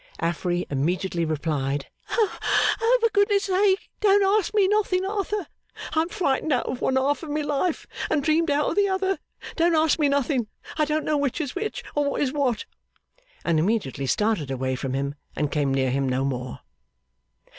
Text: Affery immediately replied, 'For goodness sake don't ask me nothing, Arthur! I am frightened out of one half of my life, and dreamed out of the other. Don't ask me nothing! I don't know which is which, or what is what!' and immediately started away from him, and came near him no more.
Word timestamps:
Affery 0.19 0.65
immediately 0.71 1.25
replied, 1.25 1.85
'For 2.07 3.09
goodness 3.13 3.43
sake 3.43 3.91
don't 3.99 4.23
ask 4.23 4.51
me 4.51 4.67
nothing, 4.67 5.05
Arthur! 5.05 5.45
I 5.93 6.01
am 6.01 6.09
frightened 6.09 6.51
out 6.51 6.65
of 6.65 6.81
one 6.81 6.95
half 6.95 7.21
of 7.21 7.29
my 7.29 7.41
life, 7.41 7.85
and 8.09 8.23
dreamed 8.23 8.49
out 8.49 8.67
of 8.67 8.75
the 8.75 8.87
other. 8.89 9.19
Don't 9.57 9.75
ask 9.75 9.99
me 9.99 10.09
nothing! 10.09 10.47
I 10.75 10.85
don't 10.85 11.05
know 11.05 11.17
which 11.17 11.39
is 11.39 11.53
which, 11.53 11.83
or 11.93 12.09
what 12.09 12.21
is 12.23 12.33
what!' 12.33 12.65
and 13.45 13.59
immediately 13.59 14.07
started 14.07 14.49
away 14.49 14.75
from 14.75 14.93
him, 14.95 15.13
and 15.35 15.51
came 15.51 15.71
near 15.71 15.91
him 15.91 16.09
no 16.09 16.25
more. 16.25 16.61